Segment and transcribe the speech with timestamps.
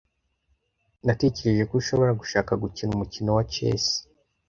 [1.05, 3.85] Natekereje ko ushobora gushaka gukina umukino wa chess.